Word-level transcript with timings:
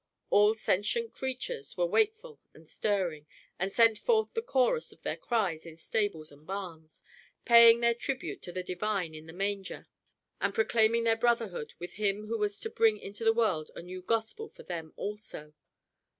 All 0.31 0.55
sentient 0.55 1.11
creatures 1.11 1.77
were 1.77 1.85
wakeful 1.85 2.39
and 2.55 2.67
stirring, 2.67 3.27
and 3.59 3.71
sent 3.71 3.99
forth 3.99 4.33
the 4.33 4.41
chorus 4.41 4.91
of 4.91 5.03
their 5.03 5.15
cries 5.15 5.63
in 5.63 5.77
stables 5.77 6.31
and 6.31 6.47
barns 6.47 7.03
paying 7.45 7.81
their 7.81 7.93
tribute 7.93 8.41
to 8.41 8.51
the 8.51 8.63
Divine 8.63 9.13
in 9.13 9.27
the 9.27 9.31
Manger 9.31 9.85
and 10.39 10.55
proclaiming 10.55 11.03
their 11.03 11.15
brotherhood 11.17 11.75
with 11.77 11.93
Him 12.01 12.25
who 12.25 12.39
was 12.39 12.59
to 12.61 12.69
bring 12.71 12.97
into 12.97 13.23
the 13.23 13.31
world 13.31 13.69
a 13.75 13.83
new 13.83 14.01
gospel 14.01 14.49
for 14.49 14.63
them 14.63 14.91
also. 14.95 15.53